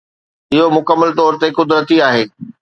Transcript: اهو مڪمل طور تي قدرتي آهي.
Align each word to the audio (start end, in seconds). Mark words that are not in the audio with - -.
اهو 0.53 0.67
مڪمل 0.77 1.09
طور 1.19 1.33
تي 1.41 1.47
قدرتي 1.59 1.95
آهي. 2.09 2.23